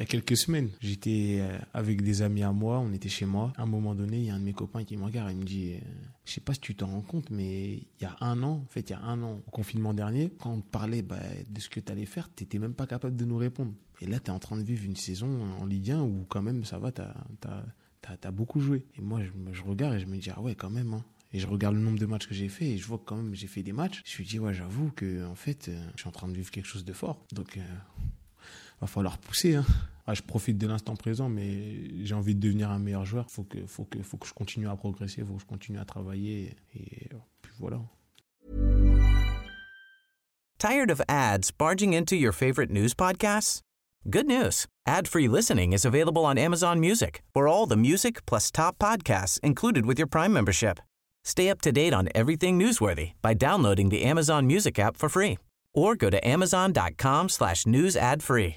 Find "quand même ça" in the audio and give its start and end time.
16.30-16.78